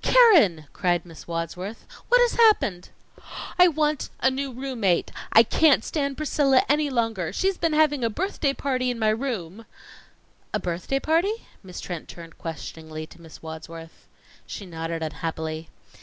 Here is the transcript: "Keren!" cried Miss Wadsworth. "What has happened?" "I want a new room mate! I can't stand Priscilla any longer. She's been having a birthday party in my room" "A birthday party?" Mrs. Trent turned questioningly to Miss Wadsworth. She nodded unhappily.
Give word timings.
"Keren!" 0.00 0.64
cried 0.72 1.04
Miss 1.04 1.28
Wadsworth. 1.28 1.84
"What 2.08 2.18
has 2.22 2.36
happened?" 2.36 2.88
"I 3.58 3.68
want 3.68 4.08
a 4.20 4.30
new 4.30 4.50
room 4.50 4.80
mate! 4.80 5.12
I 5.30 5.42
can't 5.42 5.84
stand 5.84 6.16
Priscilla 6.16 6.64
any 6.70 6.88
longer. 6.88 7.34
She's 7.34 7.58
been 7.58 7.74
having 7.74 8.02
a 8.02 8.08
birthday 8.08 8.54
party 8.54 8.90
in 8.90 8.98
my 8.98 9.10
room" 9.10 9.66
"A 10.54 10.58
birthday 10.58 11.00
party?" 11.00 11.48
Mrs. 11.62 11.82
Trent 11.82 12.08
turned 12.08 12.38
questioningly 12.38 13.06
to 13.08 13.20
Miss 13.20 13.42
Wadsworth. 13.42 14.06
She 14.46 14.64
nodded 14.64 15.02
unhappily. 15.02 15.68